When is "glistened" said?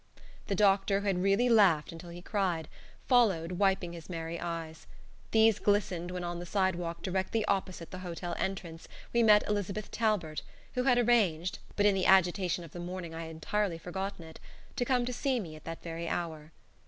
5.59-6.09